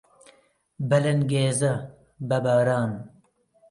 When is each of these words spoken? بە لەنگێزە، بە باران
بە 0.87 0.97
لەنگێزە، 1.03 1.73
بە 2.27 2.37
باران 2.45 2.91